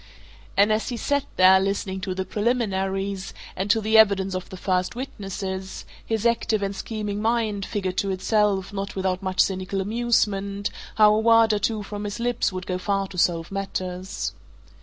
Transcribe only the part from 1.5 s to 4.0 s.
listening to the preliminaries, and to the